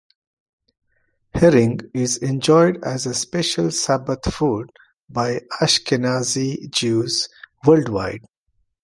[1.35, 4.71] Herring is enjoyed as a special Sabbath food
[5.11, 7.29] by Ashkenazi Jews
[7.67, 8.25] worldwide.